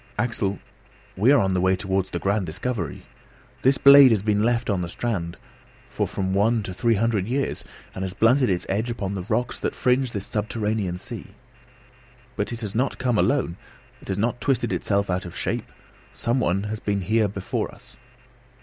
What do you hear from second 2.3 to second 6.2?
discovery. This blade has been left on the strand for